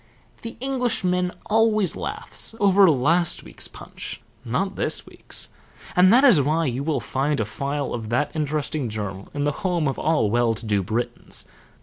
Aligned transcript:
The 0.41 0.57
Englishman 0.59 1.31
always 1.45 1.95
laughs 1.95 2.55
over 2.59 2.89
last 2.89 3.43
week's 3.43 3.67
Punch, 3.67 4.19
not 4.43 4.75
this 4.75 5.05
week's, 5.05 5.49
and 5.95 6.11
that 6.11 6.23
is 6.23 6.41
why 6.41 6.65
you 6.65 6.81
will 6.83 6.99
find 6.99 7.39
a 7.39 7.45
file 7.45 7.93
of 7.93 8.09
that 8.09 8.31
interesting 8.35 8.89
journal 8.89 9.29
in 9.35 9.43
the 9.43 9.51
home 9.61 9.87
of 9.87 9.99
all 9.99 10.31
well 10.31 10.55
to 10.55 10.65
do 10.65 10.81
Britons. 10.81 11.45